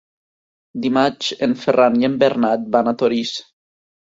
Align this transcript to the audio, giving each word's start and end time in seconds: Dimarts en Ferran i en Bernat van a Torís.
Dimarts 0.85 1.27
en 1.49 1.53
Ferran 1.65 1.99
i 2.01 2.09
en 2.09 2.17
Bernat 2.25 2.65
van 2.79 2.91
a 2.91 2.97
Torís. 3.05 3.37